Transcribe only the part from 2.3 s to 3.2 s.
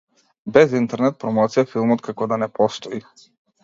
да не постои.